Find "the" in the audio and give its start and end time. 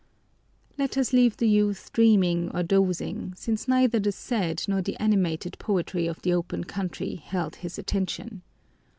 1.37-1.47, 3.99-4.11, 4.81-4.97, 6.23-6.33